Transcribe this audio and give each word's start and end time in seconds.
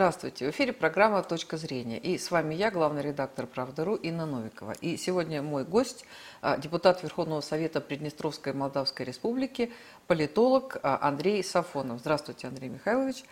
Здравствуйте. 0.00 0.46
В 0.46 0.50
эфире 0.52 0.72
программа 0.72 1.22
«Точка 1.22 1.58
зрения». 1.58 1.98
И 1.98 2.16
с 2.16 2.30
вами 2.30 2.54
я, 2.54 2.70
главный 2.70 3.02
редактор 3.02 3.44
«Правда.ру» 3.46 3.96
Инна 3.96 4.24
Новикова. 4.24 4.72
И 4.80 4.96
сегодня 4.96 5.42
мой 5.42 5.62
гость, 5.64 6.06
а, 6.40 6.56
депутат 6.56 7.02
Верховного 7.02 7.42
Совета 7.42 7.82
Приднестровской 7.82 8.54
Молдавской 8.54 9.04
Республики, 9.04 9.70
политолог 10.06 10.78
а, 10.82 11.06
Андрей 11.06 11.44
Сафонов. 11.44 12.00
Здравствуйте, 12.00 12.46
Андрей 12.46 12.70
Михайлович. 12.70 13.24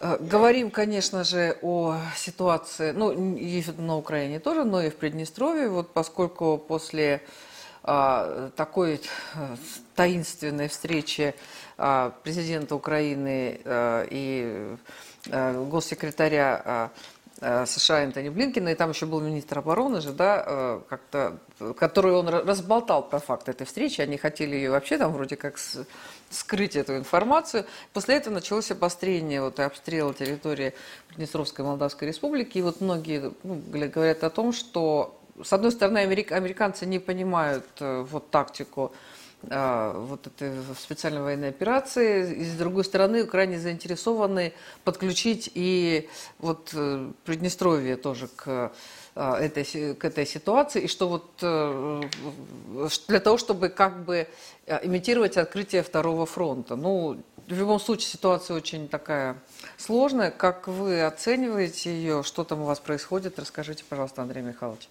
А, 0.00 0.16
говорим, 0.16 0.70
конечно 0.70 1.22
же, 1.22 1.58
о 1.60 1.98
ситуации, 2.16 2.92
ну, 2.92 3.12
и 3.36 3.62
на 3.76 3.98
Украине 3.98 4.40
тоже, 4.40 4.64
но 4.64 4.80
и 4.80 4.88
в 4.88 4.96
Приднестровье, 4.96 5.68
вот 5.68 5.92
поскольку 5.92 6.56
после 6.56 7.20
такой 7.84 9.00
таинственной 9.94 10.68
встречи 10.68 11.34
президента 11.76 12.74
Украины 12.76 13.60
и 14.10 14.76
Э, 15.30 15.64
госсекретаря 15.70 16.62
а, 16.64 16.90
э, 17.40 17.66
США 17.66 18.02
Энтони 18.02 18.28
Блинкина, 18.28 18.70
и 18.70 18.74
там 18.74 18.90
еще 18.90 19.06
был 19.06 19.20
министр 19.20 19.60
обороны 19.60 20.02
же, 20.02 20.12
да, 20.12 20.44
э, 20.46 20.80
как-то, 20.88 21.38
который 21.78 22.12
он 22.12 22.28
разболтал 22.28 23.08
про 23.08 23.20
факт 23.20 23.48
этой 23.48 23.66
встречи, 23.66 24.02
они 24.02 24.18
хотели 24.18 24.54
ее 24.54 24.70
вообще 24.70 24.98
там 24.98 25.12
вроде 25.12 25.36
как 25.36 25.58
скрыть 26.30 26.76
эту 26.76 26.96
информацию. 26.96 27.64
После 27.94 28.16
этого 28.16 28.34
началось 28.34 28.70
обострение 28.70 29.40
вот, 29.40 29.58
и 29.58 29.62
обстрел 29.62 30.12
территории 30.12 30.74
Приднестровской 31.08 31.64
Молдавской 31.64 32.08
Республики, 32.08 32.58
и 32.58 32.62
вот 32.62 32.82
многие 32.82 33.32
ну, 33.44 33.62
говорят 33.72 34.24
о 34.24 34.30
том, 34.30 34.52
что 34.52 35.18
с 35.42 35.52
одной 35.52 35.72
стороны, 35.72 35.98
американцы 35.98 36.86
не 36.86 36.98
понимают 36.98 37.66
вот 37.80 38.30
тактику 38.30 38.92
а, 39.50 39.98
вот 39.98 40.26
этой 40.26 40.52
специальной 40.78 41.22
военной 41.22 41.48
операции, 41.48 42.34
и 42.34 42.44
с 42.44 42.54
другой 42.54 42.84
стороны 42.84 43.24
крайне 43.26 43.58
заинтересованы 43.58 44.52
подключить 44.84 45.50
и 45.54 46.08
вот 46.38 46.70
э, 46.74 47.10
Приднестровье 47.24 47.96
тоже 47.96 48.28
к 48.28 48.72
этой, 49.14 49.94
к 49.94 50.04
этой 50.04 50.26
ситуации, 50.26 50.82
и 50.82 50.88
что 50.88 51.08
вот 51.08 51.30
э, 51.42 52.02
для 53.08 53.20
того, 53.20 53.38
чтобы 53.38 53.68
как 53.68 54.04
бы 54.04 54.26
э, 54.66 54.86
имитировать 54.86 55.36
открытие 55.36 55.82
второго 55.82 56.26
фронта. 56.26 56.74
Ну, 56.74 57.22
в 57.46 57.52
любом 57.52 57.78
случае 57.78 58.08
ситуация 58.08 58.56
очень 58.56 58.88
такая 58.88 59.36
сложная. 59.76 60.30
Как 60.30 60.66
вы 60.66 61.02
оцениваете 61.02 61.94
ее? 61.94 62.22
Что 62.22 62.44
там 62.44 62.62
у 62.62 62.64
вас 62.64 62.80
происходит? 62.80 63.38
Расскажите, 63.38 63.84
пожалуйста, 63.88 64.22
Андрей 64.22 64.42
Михайлович. 64.42 64.88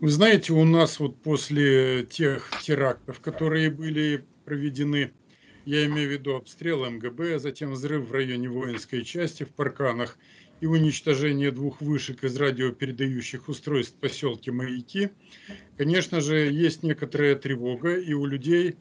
Вы 0.00 0.10
знаете, 0.10 0.52
у 0.52 0.64
нас 0.64 1.00
вот 1.00 1.20
после 1.22 2.04
тех 2.04 2.48
терактов, 2.62 3.18
которые 3.18 3.68
были 3.68 4.24
проведены, 4.44 5.10
я 5.64 5.86
имею 5.86 6.08
в 6.08 6.12
виду 6.12 6.36
обстрел 6.36 6.88
МГБ, 6.88 7.34
а 7.34 7.38
затем 7.40 7.72
взрыв 7.72 8.06
в 8.06 8.12
районе 8.12 8.48
воинской 8.48 9.02
части 9.02 9.42
в 9.42 9.48
Парканах 9.48 10.16
и 10.60 10.66
уничтожение 10.66 11.50
двух 11.50 11.80
вышек 11.80 12.22
из 12.22 12.36
радиопередающих 12.36 13.48
устройств 13.48 13.96
в 13.96 13.98
поселке 13.98 14.52
Маяки, 14.52 15.10
конечно 15.76 16.20
же, 16.20 16.48
есть 16.48 16.84
некоторая 16.84 17.34
тревога, 17.34 17.96
и 17.96 18.12
у 18.12 18.24
людей 18.24 18.76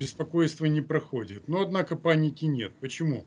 беспокойство 0.00 0.64
не 0.64 0.80
проходит. 0.80 1.46
Но, 1.46 1.60
однако, 1.60 1.94
паники 1.94 2.44
нет. 2.44 2.72
Почему? 2.80 3.24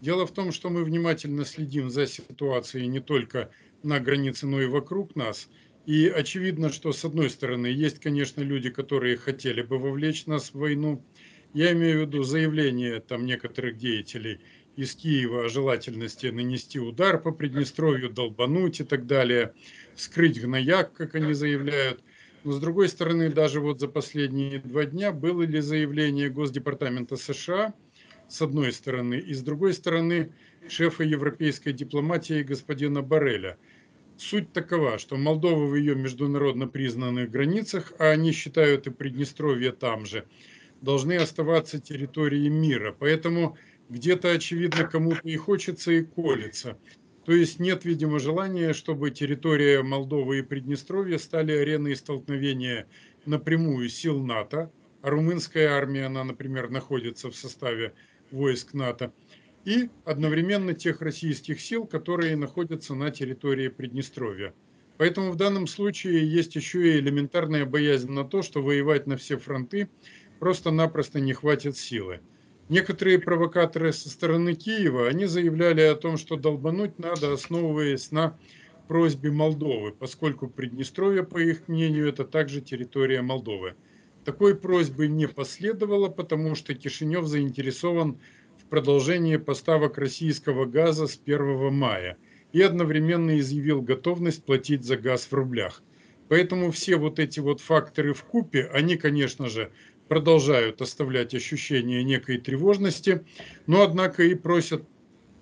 Дело 0.00 0.26
в 0.26 0.32
том, 0.32 0.52
что 0.52 0.70
мы 0.70 0.84
внимательно 0.84 1.44
следим 1.44 1.90
за 1.90 2.06
ситуацией 2.06 2.86
не 2.86 3.00
только 3.00 3.50
на 3.82 4.00
границе, 4.00 4.46
но 4.46 4.62
и 4.62 4.66
вокруг 4.66 5.16
нас– 5.16 5.50
и 5.88 6.06
очевидно, 6.06 6.70
что 6.70 6.92
с 6.92 7.02
одной 7.06 7.30
стороны 7.30 7.68
есть, 7.68 7.98
конечно, 7.98 8.42
люди, 8.42 8.68
которые 8.68 9.16
хотели 9.16 9.62
бы 9.62 9.78
вовлечь 9.78 10.26
нас 10.26 10.50
в 10.50 10.58
войну. 10.58 11.02
Я 11.54 11.72
имею 11.72 12.00
в 12.00 12.00
виду 12.02 12.24
заявление 12.24 13.00
там 13.00 13.24
некоторых 13.24 13.78
деятелей 13.78 14.38
из 14.76 14.94
Киева 14.94 15.46
о 15.46 15.48
желательности 15.48 16.26
нанести 16.26 16.78
удар 16.78 17.18
по 17.18 17.32
Приднестровью, 17.32 18.10
долбануть 18.10 18.80
и 18.80 18.84
так 18.84 19.06
далее, 19.06 19.54
скрыть 19.96 20.38
гнояк, 20.38 20.92
как 20.92 21.14
они 21.14 21.32
заявляют. 21.32 22.02
Но 22.44 22.52
с 22.52 22.60
другой 22.60 22.90
стороны, 22.90 23.30
даже 23.30 23.60
вот 23.60 23.80
за 23.80 23.88
последние 23.88 24.58
два 24.58 24.84
дня 24.84 25.10
было 25.10 25.40
ли 25.40 25.60
заявление 25.60 26.28
Госдепартамента 26.28 27.16
США, 27.16 27.72
с 28.28 28.42
одной 28.42 28.74
стороны, 28.74 29.14
и 29.14 29.32
с 29.32 29.40
другой 29.40 29.72
стороны, 29.72 30.34
шефа 30.68 31.02
европейской 31.02 31.72
дипломатии 31.72 32.42
господина 32.42 33.00
Барреля– 33.00 33.56
Суть 34.18 34.52
такова, 34.52 34.98
что 34.98 35.16
Молдова 35.16 35.66
в 35.66 35.76
ее 35.76 35.94
международно 35.94 36.66
признанных 36.66 37.30
границах, 37.30 37.92
а 38.00 38.10
они 38.10 38.32
считают 38.32 38.88
и 38.88 38.90
Приднестровье 38.90 39.70
там 39.70 40.06
же, 40.06 40.26
должны 40.80 41.16
оставаться 41.16 41.80
территорией 41.80 42.48
мира. 42.48 42.92
Поэтому 42.98 43.56
где-то, 43.88 44.32
очевидно, 44.32 44.88
кому-то 44.88 45.20
и 45.22 45.36
хочется, 45.36 45.92
и 45.92 46.02
колется. 46.02 46.76
То 47.26 47.32
есть 47.32 47.60
нет, 47.60 47.84
видимо, 47.84 48.18
желания, 48.18 48.72
чтобы 48.72 49.12
территория 49.12 49.84
Молдовы 49.84 50.40
и 50.40 50.42
Приднестровья 50.42 51.18
стали 51.18 51.52
ареной 51.52 51.94
столкновения 51.94 52.88
напрямую 53.24 53.88
сил 53.88 54.20
НАТО, 54.24 54.72
а 55.00 55.10
румынская 55.10 55.68
армия, 55.68 56.06
она, 56.06 56.24
например, 56.24 56.70
находится 56.70 57.30
в 57.30 57.36
составе 57.36 57.94
войск 58.32 58.74
НАТО– 58.74 59.12
и 59.68 59.90
одновременно 60.06 60.72
тех 60.72 61.02
российских 61.02 61.60
сил, 61.60 61.84
которые 61.84 62.36
находятся 62.36 62.94
на 62.94 63.10
территории 63.10 63.68
Приднестровья. 63.68 64.54
Поэтому 64.96 65.30
в 65.30 65.36
данном 65.36 65.66
случае 65.66 66.26
есть 66.26 66.56
еще 66.56 66.94
и 66.94 66.98
элементарная 67.00 67.66
боязнь 67.66 68.10
на 68.10 68.24
то, 68.24 68.40
что 68.40 68.62
воевать 68.62 69.06
на 69.06 69.18
все 69.18 69.36
фронты 69.36 69.90
просто-напросто 70.38 71.20
не 71.20 71.34
хватит 71.34 71.76
силы. 71.76 72.20
Некоторые 72.70 73.18
провокаторы 73.18 73.92
со 73.92 74.08
стороны 74.08 74.54
Киева, 74.54 75.06
они 75.06 75.26
заявляли 75.26 75.82
о 75.82 75.96
том, 75.96 76.16
что 76.16 76.36
долбануть 76.36 76.98
надо, 76.98 77.34
основываясь 77.34 78.10
на 78.10 78.38
просьбе 78.88 79.30
Молдовы, 79.30 79.92
поскольку 79.92 80.48
Приднестровье, 80.48 81.24
по 81.24 81.36
их 81.36 81.68
мнению, 81.68 82.08
это 82.08 82.24
также 82.24 82.62
территория 82.62 83.20
Молдовы. 83.20 83.74
Такой 84.24 84.54
просьбы 84.54 85.08
не 85.08 85.28
последовало, 85.28 86.08
потому 86.08 86.54
что 86.54 86.74
Кишинев 86.74 87.26
заинтересован 87.26 88.18
продолжение 88.68 89.38
поставок 89.38 89.98
российского 89.98 90.66
газа 90.66 91.06
с 91.06 91.20
1 91.24 91.72
мая 91.72 92.16
и 92.52 92.62
одновременно 92.62 93.38
изъявил 93.38 93.82
готовность 93.82 94.44
платить 94.44 94.84
за 94.84 94.96
газ 94.96 95.26
в 95.30 95.32
рублях. 95.32 95.82
Поэтому 96.28 96.70
все 96.70 96.96
вот 96.96 97.18
эти 97.18 97.40
вот 97.40 97.60
факторы 97.60 98.12
в 98.12 98.22
купе, 98.24 98.68
они, 98.72 98.96
конечно 98.96 99.48
же, 99.48 99.70
продолжают 100.08 100.80
оставлять 100.80 101.34
ощущение 101.34 102.02
некой 102.02 102.38
тревожности, 102.38 103.24
но 103.66 103.82
однако 103.82 104.22
и 104.22 104.34
просят 104.34 104.82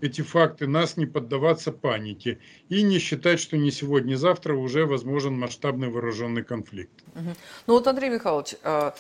эти 0.01 0.23
факты 0.23 0.67
нас 0.67 0.97
не 0.97 1.07
поддаваться 1.07 1.73
панике 1.73 2.39
и 2.69 2.83
не 2.83 2.99
считать, 2.99 3.41
что 3.41 3.57
не 3.57 3.71
сегодня, 3.71 4.11
не 4.11 4.15
завтра 4.15 4.55
уже 4.55 4.87
возможен 4.87 5.39
масштабный 5.39 5.89
вооруженный 5.89 6.45
конфликт. 6.45 6.93
Ну 7.15 7.33
вот, 7.75 7.87
Андрей 7.87 8.11
Михайлович, 8.11 8.57
а, 8.63 8.95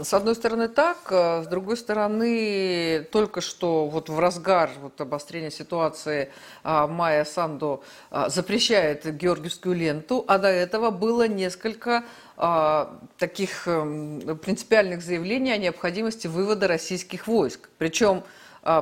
с 0.00 0.12
одной 0.12 0.34
стороны 0.34 0.68
так, 0.68 0.98
а 1.10 1.42
с 1.42 1.46
другой 1.46 1.76
стороны 1.76 3.06
только 3.10 3.40
что 3.40 3.88
вот 3.88 4.08
в 4.08 4.18
разгар 4.18 4.70
вот 4.80 5.00
обострения 5.00 5.50
ситуации 5.50 6.30
а, 6.62 6.86
Майя 6.86 7.24
Санду 7.24 7.82
запрещает 8.28 9.16
георгиевскую 9.16 9.74
ленту, 9.74 10.24
а 10.28 10.38
до 10.38 10.48
этого 10.48 10.90
было 10.90 11.26
несколько 11.26 12.04
таких 13.16 13.68
эм, 13.68 14.36
принципиальных 14.38 15.02
заявлений 15.02 15.52
о 15.52 15.56
необходимости 15.56 16.26
вывода 16.26 16.66
российских 16.66 17.28
войск. 17.28 17.68
Причем 17.78 18.24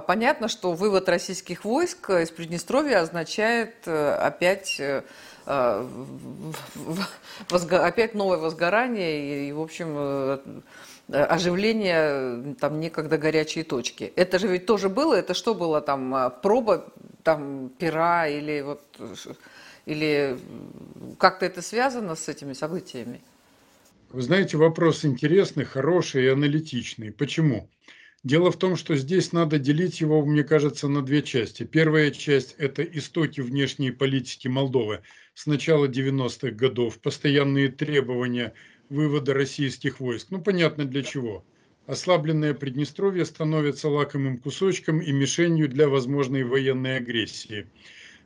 понятно, 0.06 0.48
что 0.48 0.72
вывод 0.72 1.09
российских 1.09 1.65
войск 1.65 2.10
из 2.10 2.31
Приднестровья 2.31 3.00
означает 3.00 3.75
э, 3.87 4.15
опять 4.15 4.78
э, 4.78 5.03
а, 5.44 5.88
опять 7.50 8.15
новое 8.15 8.38
возгорание 8.38 9.48
и, 9.48 9.53
в 9.53 9.60
общем, 9.60 9.94
э, 9.97 10.38
оживление 11.09 12.54
там 12.60 12.78
некогда 12.78 13.19
горячие 13.19 13.65
точки. 13.65 14.12
Это 14.15 14.38
же 14.38 14.47
ведь 14.47 14.66
тоже 14.66 14.88
было, 14.88 15.15
это 15.15 15.34
что 15.34 15.54
было 15.54 15.81
там, 15.81 16.15
а, 16.15 16.31
проба 16.31 16.87
там 17.25 17.69
пера 17.78 18.28
или 18.28 18.60
вот 18.60 18.83
или 19.84 20.39
как-то 21.18 21.45
это 21.45 21.60
связано 21.60 22.15
с 22.15 22.28
этими 22.28 22.53
событиями? 22.53 23.21
Вы 24.10 24.22
знаете, 24.22 24.56
вопрос 24.56 25.04
интересный, 25.04 25.65
хороший 25.65 26.24
и 26.24 26.28
аналитичный. 26.28 27.10
Почему? 27.10 27.68
Дело 28.24 28.53
в 28.53 28.57
том, 28.57 28.77
что 28.77 28.95
здесь 28.95 29.33
надо 29.33 29.59
делить 29.59 30.01
его, 30.01 30.24
мне 30.24 30.45
кажется, 30.45 30.86
на 30.86 31.03
две 31.03 31.22
части. 31.22 31.65
Первая 31.65 32.13
часть– 32.13 32.54
это 32.59 32.84
истоки 32.84 33.41
внешней 33.41 33.91
политики 33.91 34.47
Молдовы 34.47 35.01
с 35.34 35.47
начала 35.47 35.86
90-х 35.89 36.53
годов, 36.53 37.01
постоянные 37.01 37.69
требования 37.69 38.54
вывода 38.89 39.34
российских 39.34 39.98
войск. 39.98 40.28
Ну, 40.30 40.41
понятно 40.41 40.84
для 40.84 41.03
чего. 41.03 41.45
Ослабленное 41.86 42.54
Приднестровье 42.54 43.24
становится 43.24 43.89
лакомым 43.89 44.39
кусочком 44.39 45.01
и 45.01 45.10
мишенью 45.10 45.68
для 45.68 45.89
возможной 45.89 46.45
военной 46.45 46.98
агрессии. 46.98 47.66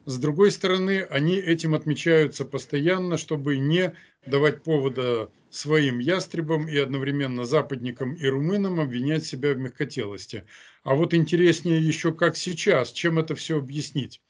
С 0.06 0.18
другой 0.18 0.52
стороны, 0.52 1.02
они 1.02 1.34
этим 1.34 1.74
отмечаются 1.74 2.44
постоянно, 2.44 3.18
чтобы 3.18 3.58
не 3.58 3.92
давать 4.24 4.62
повода 4.62 5.32
своим 5.50 5.98
ястребам 5.98 6.68
и 6.68 6.76
одновременно 6.76 7.44
западникам 7.44 8.14
и 8.14 8.24
румынам 8.28 8.78
обвинять 8.78 9.26
себя 9.26 9.52
в 9.52 9.58
мягкотелости. 9.58 10.44
А 10.84 10.94
вот 10.94 11.12
интереснее 11.12 11.80
еще, 11.80 12.12
как 12.14 12.36
сейчас, 12.36 12.92
чем 12.92 13.18
это 13.18 13.34
все 13.34 13.58
объяснить. 13.58 14.22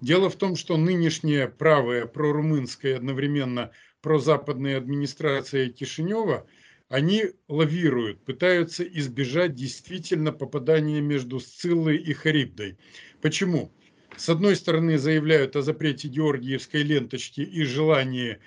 Дело 0.00 0.30
в 0.30 0.36
том, 0.36 0.56
что 0.56 0.78
нынешняя 0.78 1.46
правая 1.46 2.06
прорумынская 2.06 2.96
одновременно 2.96 3.70
прозападная 4.00 4.78
администрация 4.78 5.68
Кишинева, 5.68 6.46
они 6.88 7.32
лавируют, 7.48 8.24
пытаются 8.24 8.82
избежать 8.82 9.54
действительно 9.54 10.32
попадания 10.32 11.02
между 11.02 11.38
Сциллой 11.38 11.98
и 11.98 12.14
Харибдой. 12.14 12.78
Почему? 13.20 13.70
С 14.18 14.28
одной 14.28 14.56
стороны 14.56 14.98
заявляют 14.98 15.54
о 15.54 15.62
запрете 15.62 16.08
георгиевской 16.08 16.82
ленточки 16.82 17.40
и 17.40 17.62
желании 17.62 18.38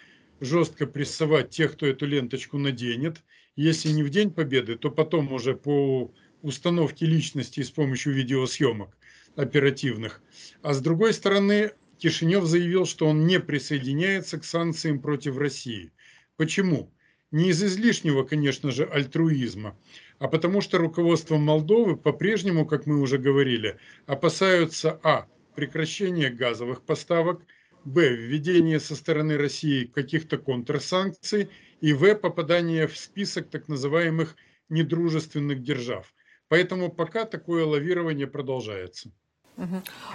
жестко 0.41 0.85
прессовать 0.85 1.51
тех, 1.51 1.71
кто 1.71 1.85
эту 1.85 2.05
ленточку 2.05 2.57
наденет. 2.57 3.21
Если 3.55 3.89
не 3.93 4.03
в 4.03 4.09
День 4.09 4.31
Победы, 4.31 4.75
то 4.75 4.91
потом 4.91 5.31
уже 5.31 5.55
по 5.55 6.13
установке 6.41 7.05
личности 7.05 7.63
с 7.63 7.71
помощью 7.71 8.13
видеосъемок 8.13 8.97
оперативных. 9.37 10.21
А 10.61 10.73
с 10.73 10.81
другой 10.81 11.13
стороны, 11.13 11.71
Кишинев 11.99 12.43
заявил, 12.43 12.85
что 12.85 13.07
он 13.07 13.25
не 13.25 13.39
присоединяется 13.39 14.39
к 14.39 14.43
санкциям 14.43 14.99
против 14.99 15.37
России. 15.37 15.93
Почему? 16.35 16.91
Не 17.31 17.51
из 17.51 17.63
излишнего, 17.63 18.23
конечно 18.23 18.71
же, 18.71 18.83
альтруизма, 18.83 19.77
а 20.19 20.27
потому 20.27 20.59
что 20.59 20.79
руководство 20.79 21.37
Молдовы 21.37 21.95
по-прежнему, 21.95 22.65
как 22.65 22.87
мы 22.87 22.99
уже 22.99 23.17
говорили, 23.17 23.77
опасаются 24.05 24.99
а. 25.01 25.27
Прекращения 25.55 26.29
газовых 26.29 26.83
поставок, 26.85 27.45
б. 27.83 28.09
введения 28.15 28.79
со 28.79 28.95
стороны 28.95 29.37
России 29.37 29.85
каких-то 29.85 30.37
контрсанкций 30.37 31.49
и 31.81 31.93
в. 31.93 32.15
попадания 32.15 32.87
в 32.87 32.97
список 32.97 33.49
так 33.49 33.67
называемых 33.67 34.35
недружественных 34.69 35.63
держав. 35.63 36.13
Поэтому 36.47 36.91
пока 36.91 37.25
такое 37.25 37.65
лавирование 37.65 38.27
продолжается. 38.27 39.11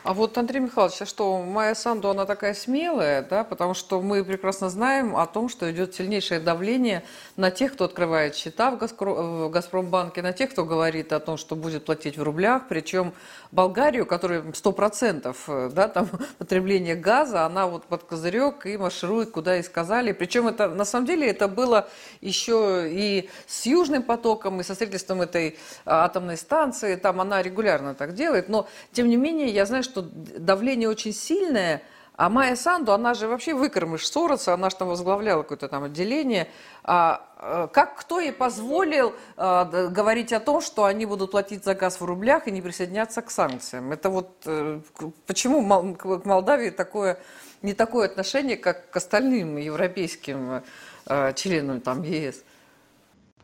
А 0.03 0.13
вот, 0.13 0.39
Андрей 0.39 0.61
Михайлович, 0.61 1.03
а 1.03 1.07
что, 1.07 1.43
Майя 1.43 1.75
Санду, 1.75 2.09
она 2.09 2.27
такая 2.27 2.55
смелая, 2.55 3.23
да, 3.23 3.45
потому 3.45 3.75
что 3.75 4.01
мы 4.01 4.25
прекрасно 4.25 4.71
знаем 4.71 5.17
о 5.17 5.27
том, 5.27 5.49
что 5.49 5.71
идет 5.71 5.95
сильнейшее 5.95 6.41
давление 6.41 7.05
на 7.37 7.51
тех, 7.51 7.73
кто 7.75 7.85
открывает 7.85 8.35
счета 8.35 8.71
в, 8.71 8.79
в 8.79 9.51
Газпромбанке, 9.51 10.23
на 10.23 10.33
тех, 10.33 10.51
кто 10.51 10.65
говорит 10.65 11.13
о 11.13 11.21
том, 11.21 11.37
что 11.37 11.57
будет 11.57 11.85
платить 11.85 12.19
в 12.19 12.23
рублях, 12.23 12.63
причем 12.69 13.13
Болгарию, 13.53 14.07
которая 14.07 14.43
100% 14.43 15.37
э, 15.49 15.71
да, 15.73 15.89
там, 15.89 16.09
потребление 16.39 16.95
газа, 16.95 17.45
она 17.45 17.67
вот 17.67 17.85
под 17.85 18.05
козырек 18.05 18.67
и 18.67 18.77
марширует, 18.77 19.31
куда 19.31 19.59
и 19.59 19.63
сказали. 19.63 20.13
Причем 20.13 20.49
это, 20.49 20.69
на 20.69 20.85
самом 20.85 21.07
деле, 21.07 21.29
это 21.29 21.49
было 21.49 21.89
еще 22.21 22.87
и 22.89 23.31
с 23.47 23.67
Южным 23.67 24.03
потоком, 24.03 24.61
и 24.61 24.65
со 24.65 24.75
строительством 24.75 25.23
этой 25.23 25.59
а, 25.85 26.05
атомной 26.05 26.37
станции, 26.37 26.97
там 26.97 27.21
она 27.21 27.43
регулярно 27.43 27.95
так 27.95 28.15
делает, 28.15 28.49
но, 28.49 28.67
тем 28.93 29.09
не 29.09 29.17
менее, 29.17 29.36
менее, 29.37 29.55
я 29.55 29.67
знаю, 29.67 29.83
что 29.83 30.03
давление 30.03 30.89
очень 30.89 31.13
сильное, 31.13 31.83
а 32.17 32.31
Майя 32.31 32.57
Санду, 32.57 32.93
она 32.93 33.13
же 33.13 33.29
вообще 33.29 33.53
выкормыш 33.53 34.07
Сороса, 34.09 34.55
она 34.55 34.71
же 34.71 34.77
там 34.77 34.89
возглавляла 34.89 35.43
какое-то 35.43 35.69
там 35.69 35.85
отделение. 35.85 36.49
А, 36.83 37.29
а, 37.37 37.67
как 37.67 37.99
кто 37.99 38.21
ей 38.21 38.33
позволил 38.33 39.13
а, 39.37 39.67
говорить 39.91 40.33
о 40.33 40.41
том, 40.41 40.63
что 40.63 40.85
они 40.85 41.05
будут 41.05 41.31
платить 41.33 41.63
за 41.65 41.75
газ 41.75 42.01
в 42.01 42.05
рублях 42.05 42.49
и 42.49 42.51
не 42.51 42.63
присоединяться 42.63 43.21
к 43.21 43.31
санкциям? 43.31 43.93
Это 43.93 44.09
вот 44.09 44.31
а, 44.47 44.81
почему 45.27 45.95
к 45.95 46.25
Молдавии 46.25 46.71
такое, 46.71 47.19
не 47.61 47.75
такое 47.75 48.07
отношение, 48.07 48.57
как 48.57 48.89
к 48.89 48.97
остальным 48.97 49.59
европейским 49.59 50.63
а, 51.05 51.33
членам 51.35 51.83
там, 51.83 52.03
ЕС? 52.03 52.43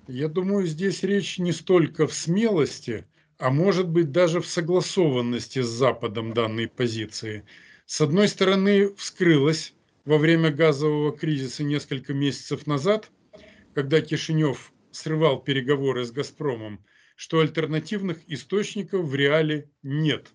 Я 0.09 0.29
думаю, 0.29 0.67
здесь 0.67 1.03
речь 1.03 1.39
не 1.39 1.53
столько 1.53 2.07
в 2.07 2.15
смелости, 2.15 3.05
а 3.43 3.51
может 3.51 3.89
быть 3.89 4.13
даже 4.13 4.41
в 4.41 4.47
согласованности 4.47 5.63
с 5.63 5.67
Западом 5.67 6.33
данной 6.33 6.69
позиции. 6.69 7.43
С 7.87 8.01
одной 8.01 8.29
стороны, 8.29 8.95
вскрылось 8.95 9.75
во 10.05 10.17
время 10.17 10.53
газового 10.53 11.11
кризиса 11.11 11.65
несколько 11.65 12.15
месяцев 12.15 12.69
назад, 12.69 13.11
когда 13.75 14.01
Кишинев 14.01 14.73
срывал 14.93 15.41
переговоры 15.41 16.05
с 16.05 16.13
«Газпромом», 16.13 16.85
что 17.17 17.41
альтернативных 17.41 18.19
источников 18.29 19.07
в 19.07 19.15
реале 19.17 19.69
нет. 19.83 20.29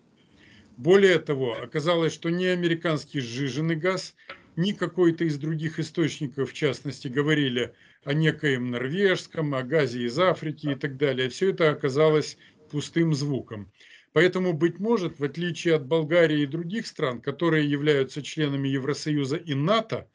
Более 0.76 1.18
того, 1.18 1.56
оказалось, 1.58 2.12
что 2.12 2.28
ни 2.28 2.44
американский 2.44 3.20
сжиженный 3.20 3.76
газ, 3.76 4.14
ни 4.56 4.72
какой-то 4.72 5.24
из 5.24 5.38
других 5.38 5.78
источников, 5.78 6.50
в 6.50 6.52
частности, 6.52 7.08
говорили 7.08 7.72
о 8.04 8.12
некоем 8.12 8.70
норвежском, 8.70 9.54
о 9.54 9.62
газе 9.62 10.02
из 10.04 10.18
Африки 10.18 10.72
и 10.72 10.74
так 10.74 10.98
далее. 10.98 11.30
Все 11.30 11.50
это 11.52 11.70
оказалось 11.70 12.36
пустым 12.68 13.14
звуком. 13.14 13.70
Поэтому, 14.12 14.52
быть 14.52 14.78
может, 14.78 15.18
в 15.18 15.24
отличие 15.24 15.74
от 15.74 15.86
Болгарии 15.86 16.42
и 16.42 16.46
других 16.46 16.86
стран, 16.86 17.20
которые 17.20 17.70
являются 17.70 18.22
членами 18.22 18.68
Евросоюза 18.68 19.36
и 19.36 19.54
НАТО, 19.54 20.08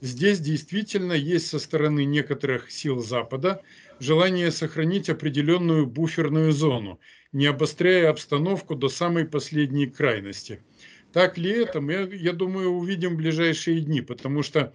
здесь 0.00 0.40
действительно 0.40 1.12
есть 1.12 1.48
со 1.48 1.58
стороны 1.58 2.04
некоторых 2.04 2.70
сил 2.70 3.00
Запада 3.00 3.62
желание 3.98 4.50
сохранить 4.50 5.10
определенную 5.10 5.86
буферную 5.86 6.52
зону, 6.52 7.00
не 7.32 7.46
обостряя 7.46 8.10
обстановку 8.10 8.74
до 8.74 8.88
самой 8.88 9.26
последней 9.26 9.86
крайности. 9.86 10.62
Так 11.12 11.36
ли 11.36 11.50
это, 11.50 11.80
мы, 11.80 12.08
я 12.12 12.32
думаю, 12.32 12.70
увидим 12.70 13.14
в 13.14 13.16
ближайшие 13.16 13.80
дни, 13.80 14.00
потому 14.00 14.42
что 14.42 14.72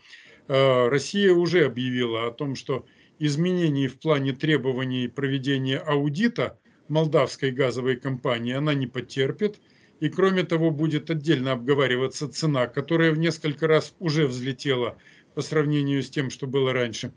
э, 0.47 0.88
Россия 0.89 1.31
уже 1.31 1.65
объявила 1.65 2.27
о 2.27 2.31
том, 2.31 2.55
что 2.55 2.85
изменений 3.19 3.88
в 3.88 3.99
плане 3.99 4.33
требований 4.33 5.07
проведения 5.07 5.77
аудита 5.77 6.59
молдавской 6.87 7.51
газовой 7.51 7.95
компании 7.95 8.53
она 8.53 8.73
не 8.73 8.87
потерпит. 8.87 9.59
И 9.99 10.09
кроме 10.09 10.43
того, 10.43 10.71
будет 10.71 11.09
отдельно 11.09 11.53
обговариваться 11.53 12.27
цена, 12.27 12.67
которая 12.67 13.11
в 13.11 13.17
несколько 13.17 13.67
раз 13.67 13.95
уже 13.99 14.27
взлетела 14.27 14.97
по 15.33 15.41
сравнению 15.41 16.03
с 16.03 16.09
тем, 16.09 16.29
что 16.29 16.47
было 16.47 16.73
раньше. 16.73 17.13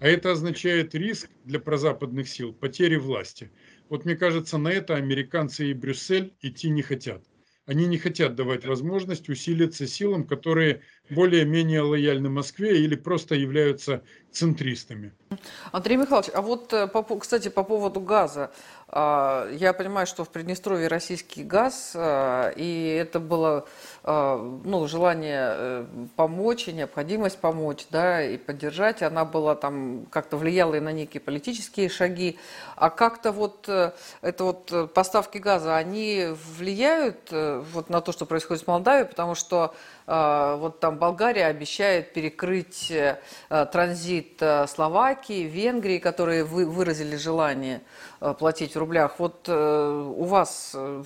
А 0.00 0.08
это 0.08 0.32
означает 0.32 0.94
риск 0.94 1.30
для 1.44 1.60
прозападных 1.60 2.28
сил 2.28 2.52
потери 2.52 2.96
власти. 2.96 3.52
Вот 3.88 4.04
мне 4.04 4.16
кажется, 4.16 4.58
на 4.58 4.68
это 4.68 4.96
американцы 4.96 5.70
и 5.70 5.74
Брюссель 5.74 6.34
идти 6.40 6.70
не 6.70 6.82
хотят. 6.82 7.22
Они 7.66 7.86
не 7.86 7.98
хотят 7.98 8.34
давать 8.34 8.66
возможность 8.66 9.28
усилиться 9.28 9.86
силам, 9.86 10.26
которые 10.26 10.82
более-менее 11.14 11.82
лояльны 11.82 12.28
Москве 12.28 12.78
или 12.80 12.94
просто 12.94 13.34
являются 13.34 14.02
центристами. 14.30 15.12
Андрей 15.70 15.96
Михайлович, 15.96 16.30
а 16.34 16.42
вот, 16.42 16.72
э, 16.72 16.88
кстати, 17.20 17.48
по 17.48 17.62
поводу 17.64 18.00
газа. 18.00 18.50
А, 18.94 19.48
я 19.52 19.72
понимаю, 19.72 20.06
что 20.06 20.22
в 20.22 20.28
Приднестровье 20.28 20.86
российский 20.86 21.44
газ, 21.44 21.92
а, 21.94 22.50
и 22.50 22.94
это 23.00 23.20
было 23.20 23.66
а, 24.04 24.36
ну, 24.64 24.86
желание 24.86 25.54
э, 25.54 25.86
помочь 26.14 26.68
и 26.68 26.74
необходимость 26.74 27.38
помочь, 27.38 27.86
да, 27.90 28.22
и 28.22 28.36
поддержать. 28.36 29.02
Она 29.02 29.24
была 29.24 29.54
там, 29.54 30.06
как-то 30.10 30.36
влияла 30.36 30.74
и 30.74 30.80
на 30.80 30.92
некие 30.92 31.22
политические 31.22 31.88
шаги. 31.88 32.38
А 32.76 32.90
как-то 32.90 33.32
вот 33.32 33.66
э, 33.66 33.92
это 34.20 34.44
вот 34.44 34.92
поставки 34.92 35.38
газа, 35.38 35.74
они 35.74 36.28
влияют 36.58 37.30
вот 37.30 37.88
на 37.88 38.02
то, 38.02 38.12
что 38.12 38.26
происходит 38.26 38.64
в 38.64 38.66
Молдавии, 38.66 39.04
потому 39.04 39.34
что 39.34 39.74
вот 40.06 40.80
там 40.80 40.98
Болгария 40.98 41.46
обещает 41.46 42.12
перекрыть 42.12 42.92
транзит 43.48 44.42
Словакии, 44.68 45.44
Венгрии, 45.44 45.98
которые 45.98 46.44
выразили 46.44 47.16
желание 47.16 47.80
платить 48.38 48.74
в 48.74 48.78
рублях. 48.78 49.18
Вот 49.18 49.46
э, 49.48 50.12
у 50.16 50.24
вас 50.24 50.72
э, 50.74 51.02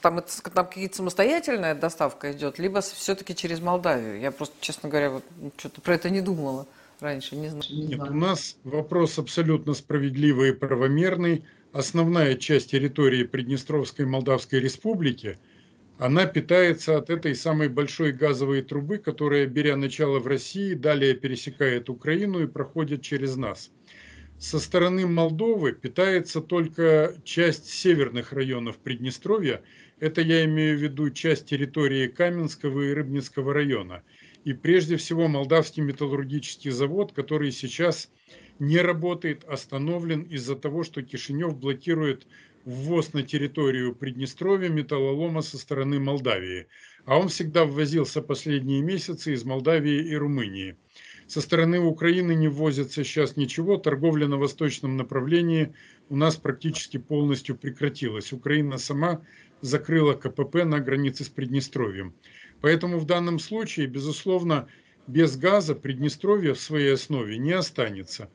там, 0.00 0.22
там 0.54 0.66
какие-то 0.66 0.96
самостоятельная 0.96 1.74
доставка 1.74 2.32
идет, 2.32 2.58
либо 2.58 2.80
все-таки 2.80 3.34
через 3.34 3.60
Молдавию? 3.60 4.18
Я 4.18 4.30
просто, 4.30 4.54
честно 4.60 4.88
говоря, 4.88 5.10
вот, 5.10 5.24
что-то 5.58 5.80
про 5.80 5.94
это 5.94 6.08
не 6.08 6.22
думала 6.22 6.66
раньше, 7.00 7.36
не 7.36 7.48
знаю. 7.48 7.64
Нет, 7.70 8.00
у 8.00 8.14
нас 8.14 8.56
вопрос 8.64 9.18
абсолютно 9.18 9.74
справедливый 9.74 10.50
и 10.50 10.52
правомерный. 10.52 11.44
Основная 11.72 12.36
часть 12.36 12.70
территории 12.70 13.24
Приднестровской 13.24 14.06
Молдавской 14.06 14.60
Республики, 14.60 15.38
она 15.98 16.26
питается 16.26 16.96
от 16.96 17.10
этой 17.10 17.34
самой 17.34 17.68
большой 17.68 18.12
газовой 18.12 18.62
трубы, 18.62 18.98
которая, 18.98 19.46
беря 19.46 19.76
начало 19.76 20.18
в 20.18 20.26
России, 20.26 20.74
далее 20.74 21.14
пересекает 21.14 21.88
Украину 21.88 22.42
и 22.42 22.46
проходит 22.46 23.02
через 23.02 23.36
нас 23.36 23.70
со 24.38 24.58
стороны 24.58 25.06
Молдовы 25.06 25.72
питается 25.72 26.40
только 26.40 27.14
часть 27.24 27.70
северных 27.70 28.32
районов 28.32 28.76
Приднестровья. 28.78 29.62
Это 29.98 30.20
я 30.20 30.44
имею 30.44 30.78
в 30.78 30.82
виду 30.82 31.10
часть 31.10 31.46
территории 31.46 32.06
Каменского 32.06 32.82
и 32.82 32.92
Рыбницкого 32.92 33.54
района. 33.54 34.02
И 34.44 34.52
прежде 34.52 34.96
всего 34.96 35.26
Молдавский 35.26 35.82
металлургический 35.82 36.70
завод, 36.70 37.12
который 37.12 37.50
сейчас 37.50 38.10
не 38.58 38.78
работает, 38.78 39.44
остановлен 39.44 40.22
из-за 40.22 40.54
того, 40.54 40.84
что 40.84 41.02
Кишинев 41.02 41.56
блокирует 41.56 42.26
ввоз 42.66 43.12
на 43.12 43.22
территорию 43.22 43.94
Приднестровья 43.94 44.68
металлолома 44.68 45.40
со 45.40 45.56
стороны 45.56 46.00
Молдавии. 46.00 46.66
А 47.04 47.16
он 47.16 47.28
всегда 47.28 47.64
ввозился 47.64 48.20
последние 48.20 48.82
месяцы 48.82 49.34
из 49.34 49.44
Молдавии 49.44 50.08
и 50.08 50.16
Румынии. 50.16 50.76
Со 51.28 51.40
стороны 51.40 51.78
Украины 51.78 52.34
не 52.34 52.48
ввозится 52.48 53.04
сейчас 53.04 53.36
ничего, 53.36 53.76
торговля 53.76 54.26
на 54.26 54.36
восточном 54.36 54.96
направлении 54.96 55.74
у 56.08 56.16
нас 56.16 56.36
практически 56.36 56.98
полностью 56.98 57.56
прекратилась. 57.56 58.32
Украина 58.32 58.78
сама 58.78 59.22
закрыла 59.60 60.14
КПП 60.14 60.64
на 60.64 60.80
границе 60.80 61.22
с 61.22 61.28
Приднестровьем. 61.28 62.14
Поэтому 62.60 62.98
в 62.98 63.06
данном 63.06 63.38
случае, 63.38 63.86
безусловно, 63.86 64.66
без 65.06 65.36
газа 65.36 65.76
Приднестровье 65.76 66.54
в 66.54 66.60
своей 66.60 66.94
основе 66.94 67.38
не 67.38 67.52
останется. 67.52 68.28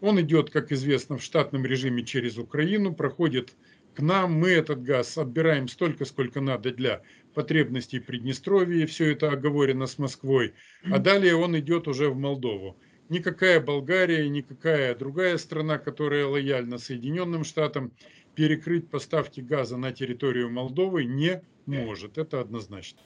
Он 0.00 0.20
идет, 0.20 0.50
как 0.50 0.72
известно, 0.72 1.16
в 1.16 1.22
штатном 1.22 1.64
режиме 1.64 2.04
через 2.04 2.36
Украину, 2.36 2.94
проходит 2.94 3.54
к 3.96 4.00
нам, 4.00 4.34
мы 4.34 4.50
этот 4.50 4.82
газ 4.82 5.16
отбираем 5.16 5.68
столько, 5.68 6.04
сколько 6.04 6.42
надо 6.42 6.70
для 6.70 7.02
потребностей 7.34 7.98
Приднестровья, 7.98 8.86
все 8.86 9.12
это 9.12 9.30
оговорено 9.30 9.86
с 9.86 9.98
Москвой, 9.98 10.52
а 10.84 10.98
далее 10.98 11.34
он 11.34 11.58
идет 11.58 11.88
уже 11.88 12.10
в 12.10 12.16
Молдову. 12.16 12.76
Никакая 13.08 13.60
Болгария, 13.60 14.28
никакая 14.28 14.94
другая 14.94 15.38
страна, 15.38 15.78
которая 15.78 16.26
лояльна 16.26 16.76
Соединенным 16.76 17.44
Штатам, 17.44 17.92
перекрыть 18.34 18.90
поставки 18.90 19.40
газа 19.40 19.78
на 19.78 19.92
территорию 19.92 20.50
Молдовы 20.50 21.04
не 21.04 21.40
может, 21.66 22.16
это 22.16 22.40
однозначно. 22.40 22.98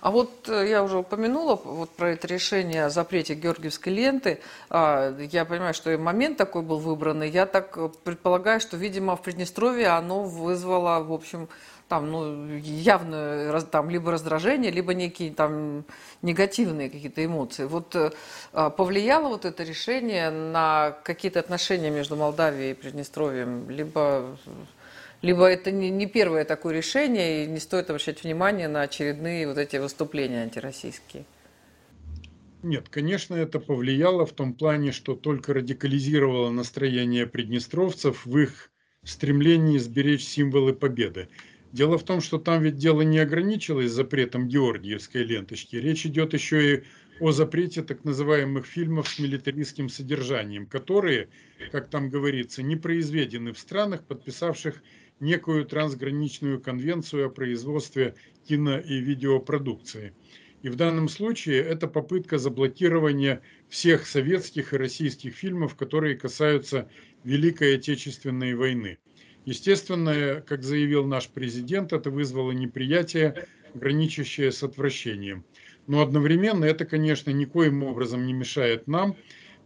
А 0.00 0.10
вот 0.10 0.48
э, 0.48 0.68
я 0.68 0.82
уже 0.82 0.98
упомянула 0.98 1.56
вот 1.56 1.90
про 1.90 2.10
это 2.10 2.26
решение 2.26 2.84
о 2.84 2.90
запрете 2.90 3.34
георгиевской 3.34 3.92
ленты. 3.92 4.40
А, 4.68 5.16
я 5.18 5.44
понимаю, 5.44 5.72
что 5.74 5.90
и 5.90 5.96
момент 5.96 6.36
такой 6.36 6.62
был 6.62 6.78
выбранный. 6.78 7.30
Я 7.30 7.46
так 7.46 7.78
предполагаю, 8.02 8.60
что, 8.60 8.76
видимо, 8.76 9.16
в 9.16 9.22
Приднестровье 9.22 9.88
оно 9.88 10.22
вызвало, 10.22 11.02
в 11.02 11.12
общем, 11.12 11.48
там, 11.88 12.10
ну, 12.10 12.56
явно 12.58 13.60
там 13.70 13.90
либо 13.90 14.10
раздражение, 14.10 14.70
либо 14.70 14.94
некие 14.94 15.32
там 15.32 15.84
негативные 16.22 16.90
какие-то 16.90 17.24
эмоции. 17.24 17.64
Вот 17.64 17.94
э, 17.94 18.10
а, 18.52 18.70
повлияло 18.70 19.28
вот 19.28 19.44
это 19.44 19.62
решение 19.62 20.30
на 20.30 20.96
какие-то 21.04 21.40
отношения 21.40 21.90
между 21.90 22.16
Молдавией 22.16 22.72
и 22.72 22.74
Приднестровьем, 22.74 23.70
либо 23.70 24.36
либо 25.24 25.46
это 25.46 25.70
не, 25.70 25.88
не 25.88 26.06
первое 26.06 26.44
такое 26.44 26.74
решение, 26.74 27.44
и 27.44 27.46
не 27.46 27.58
стоит 27.58 27.88
обращать 27.88 28.22
внимание 28.22 28.68
на 28.68 28.82
очередные 28.82 29.48
вот 29.48 29.56
эти 29.56 29.76
выступления 29.76 30.42
антироссийские? 30.42 31.24
Нет, 32.62 32.88
конечно, 32.90 33.34
это 33.34 33.58
повлияло 33.58 34.26
в 34.26 34.32
том 34.32 34.52
плане, 34.52 34.92
что 34.92 35.14
только 35.14 35.54
радикализировало 35.54 36.50
настроение 36.50 37.26
приднестровцев 37.26 38.26
в 38.26 38.38
их 38.38 38.70
стремлении 39.02 39.78
сберечь 39.78 40.24
символы 40.24 40.74
победы. 40.74 41.28
Дело 41.72 41.96
в 41.96 42.04
том, 42.04 42.20
что 42.20 42.38
там 42.38 42.62
ведь 42.62 42.76
дело 42.76 43.00
не 43.00 43.18
ограничилось 43.18 43.92
запретом 43.92 44.46
георгиевской 44.46 45.24
ленточки. 45.24 45.76
Речь 45.76 46.04
идет 46.06 46.34
еще 46.34 46.76
и 46.76 46.82
о 47.20 47.32
запрете 47.32 47.82
так 47.82 48.04
называемых 48.04 48.66
фильмов 48.66 49.08
с 49.08 49.18
милитаристским 49.18 49.88
содержанием, 49.88 50.66
которые, 50.66 51.28
как 51.72 51.88
там 51.88 52.10
говорится, 52.10 52.62
не 52.62 52.76
произведены 52.76 53.52
в 53.52 53.58
странах, 53.58 54.04
подписавших 54.04 54.82
некую 55.20 55.64
трансграничную 55.64 56.60
конвенцию 56.60 57.26
о 57.26 57.30
производстве 57.30 58.14
кино- 58.46 58.78
и 58.78 58.98
видеопродукции. 58.98 60.12
И 60.62 60.68
в 60.68 60.76
данном 60.76 61.08
случае 61.08 61.62
это 61.62 61.86
попытка 61.86 62.38
заблокирования 62.38 63.42
всех 63.68 64.06
советских 64.06 64.72
и 64.72 64.78
российских 64.78 65.34
фильмов, 65.34 65.76
которые 65.76 66.16
касаются 66.16 66.88
Великой 67.22 67.76
Отечественной 67.76 68.54
войны. 68.54 68.98
Естественно, 69.44 70.42
как 70.46 70.62
заявил 70.62 71.04
наш 71.04 71.28
президент, 71.28 71.92
это 71.92 72.10
вызвало 72.10 72.52
неприятие, 72.52 73.46
граничащее 73.74 74.50
с 74.50 74.62
отвращением. 74.62 75.44
Но 75.86 76.00
одновременно 76.00 76.64
это, 76.64 76.86
конечно, 76.86 77.30
никоим 77.30 77.82
образом 77.82 78.24
не 78.24 78.32
мешает 78.32 78.86
нам 78.86 79.16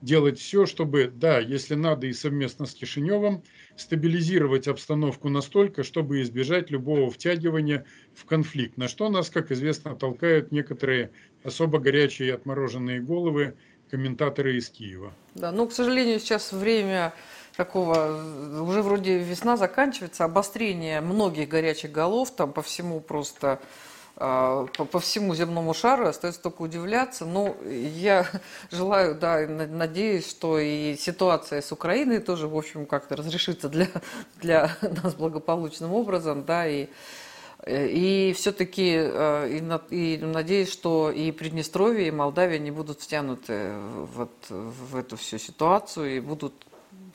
делать 0.01 0.39
все, 0.39 0.67
чтобы, 0.67 1.11
да, 1.13 1.39
если 1.39 1.75
надо 1.75 2.07
и 2.07 2.13
совместно 2.13 2.67
с 2.67 2.75
Кишиневым, 2.75 3.43
стабилизировать 3.77 4.69
обстановку 4.69 5.29
настолько, 5.29 5.83
чтобы 5.83 6.23
избежать 6.23 6.71
любого 6.71 7.11
втягивания 7.11 7.85
в 8.15 8.25
конфликт, 8.25 8.77
на 8.77 8.89
что 8.89 9.09
нас, 9.09 9.31
как 9.31 9.51
известно, 9.51 9.97
толкают 9.97 10.53
некоторые 10.53 11.11
особо 11.43 11.79
горячие 11.79 12.29
и 12.29 12.33
отмороженные 12.33 13.01
головы 13.01 13.55
комментаторы 13.91 14.57
из 14.57 14.69
Киева. 14.69 15.13
Да, 15.35 15.51
ну, 15.51 15.67
к 15.67 15.73
сожалению, 15.73 16.21
сейчас 16.21 16.53
время 16.53 17.15
такого, 17.57 18.63
уже 18.63 18.83
вроде 18.83 19.19
весна 19.19 19.57
заканчивается, 19.57 20.25
обострение 20.25 21.01
многих 21.01 21.49
горячих 21.49 21.91
голов, 21.91 22.31
там 22.31 22.53
по 22.53 22.63
всему 22.63 23.01
просто 23.01 23.61
по, 24.19 24.85
по 24.85 24.99
всему 24.99 25.35
земному 25.35 25.75
шару, 25.75 26.09
остается 26.09 26.43
только 26.43 26.63
удивляться. 26.63 27.25
Ну, 27.25 27.57
я 27.65 28.27
желаю, 28.71 29.15
да, 29.15 29.47
надеюсь, 29.47 30.29
что 30.29 30.59
и 30.59 30.97
ситуация 30.97 31.63
с 31.63 31.71
Украиной 31.71 32.19
тоже, 32.19 32.49
в 32.49 32.57
общем, 32.57 32.87
как-то 32.87 33.17
разрешится 33.17 33.69
для, 33.69 33.87
для 34.41 34.77
нас 34.83 35.15
благополучным 35.15 35.93
образом, 35.93 36.45
да, 36.45 36.67
и 36.67 36.89
и 37.67 38.35
все-таки 38.37 38.95
и, 38.95 39.79
и 39.91 40.19
надеюсь, 40.23 40.73
что 40.73 41.11
и 41.11 41.33
Приднестровье, 41.33 42.07
и 42.07 42.13
Молдавия 42.13 42.59
не 42.59 42.71
будут 42.71 43.01
втянуты 43.01 43.73
вот 44.15 44.31
в 44.49 44.97
эту 44.97 45.17
всю 45.17 45.39
ситуацию 45.39 46.17
и 46.17 46.21
будут 46.21 46.55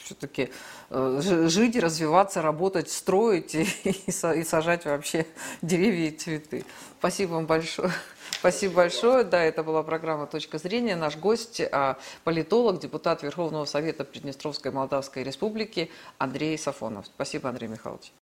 все-таки 0.04 0.50
э, 0.90 1.48
жить, 1.48 1.76
развиваться, 1.78 2.42
работать, 2.42 2.90
строить 2.90 3.56
и, 3.56 3.68
и 3.86 4.44
сажать 4.44 4.86
вообще 4.86 5.26
деревья 5.62 6.08
и 6.08 6.12
цветы. 6.12 6.66
Спасибо 7.00 7.34
вам 7.34 7.46
большое. 7.46 7.92
Спасибо 8.32 8.76
большое. 8.76 9.24
Да, 9.24 9.44
это 9.44 9.64
была 9.64 9.84
программа 9.84 10.26
«Точка 10.26 10.58
зрения». 10.58 10.96
Наш 10.96 11.18
гость 11.18 11.62
а,– 11.72 11.98
политолог, 12.24 12.80
депутат 12.80 13.24
Верховного 13.24 13.66
Совета 13.66 14.06
Приднестровской 14.06 14.72
Молдавской 14.72 15.24
Республики 15.24 15.92
Андрей 16.18 16.58
Сафонов. 16.58 17.08
Спасибо, 17.08 17.50
Андрей 17.50 17.68
Михайлович. 17.68 18.14